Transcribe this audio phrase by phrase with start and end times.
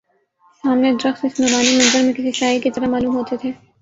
[0.63, 3.51] سامنے درخت اس نورانی منظر میں کسی سائے کی طرح معلوم ہوتے تھے